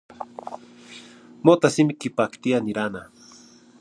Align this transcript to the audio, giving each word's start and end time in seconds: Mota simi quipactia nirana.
Mota 1.47 1.67
simi 1.75 1.93
quipactia 2.01 2.57
nirana. 2.65 3.01